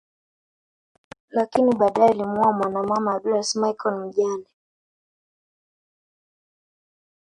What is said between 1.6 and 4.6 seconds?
badae alimuoa mwanamama Graca Michael mjane